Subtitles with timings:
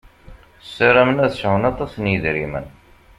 [0.75, 2.67] Saramen ad sɛun aṭas n yedrimen.